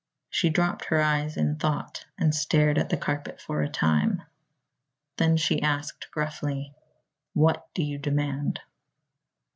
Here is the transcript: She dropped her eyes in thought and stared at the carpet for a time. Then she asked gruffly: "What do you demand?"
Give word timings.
She 0.31 0.49
dropped 0.49 0.85
her 0.85 0.99
eyes 0.99 1.37
in 1.37 1.57
thought 1.57 2.07
and 2.17 2.33
stared 2.33 2.79
at 2.79 2.89
the 2.89 2.97
carpet 2.97 3.39
for 3.39 3.61
a 3.61 3.69
time. 3.69 4.23
Then 5.17 5.37
she 5.37 5.61
asked 5.61 6.09
gruffly: 6.09 6.73
"What 7.33 7.67
do 7.75 7.83
you 7.83 7.99
demand?" 7.99 8.61